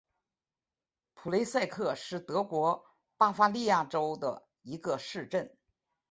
[1.13, 5.55] 普雷塞克是德国巴伐利亚州的一个市镇。